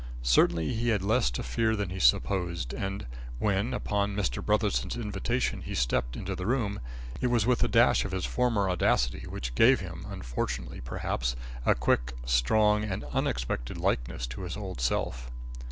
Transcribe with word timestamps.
Certainly, 0.23 0.73
he 0.73 0.89
had 0.89 1.03
less 1.03 1.29
to 1.29 1.43
fear 1.43 1.75
than 1.75 1.91
he 1.91 1.99
supposed, 1.99 2.73
and 2.73 3.05
when, 3.37 3.71
upon 3.71 4.15
Mr. 4.15 4.43
Brotherson's 4.43 4.95
invitation, 4.97 5.61
he 5.61 5.75
stepped 5.75 6.15
into 6.15 6.35
the 6.35 6.47
room, 6.47 6.79
it 7.21 7.27
was 7.27 7.45
with 7.45 7.61
a 7.63 7.67
dash 7.67 8.03
of 8.03 8.11
his 8.11 8.25
former 8.25 8.67
audacity, 8.67 9.27
which 9.27 9.53
gave 9.53 9.79
him, 9.79 10.07
unfortunately, 10.09 10.81
perhaps, 10.83 11.35
a 11.67 11.75
quick, 11.75 12.13
strong 12.25 12.83
and 12.83 13.03
unexpected 13.13 13.77
likeness 13.77 14.25
to 14.25 14.41
his 14.41 14.57
old 14.57 14.81
self. 14.81 15.29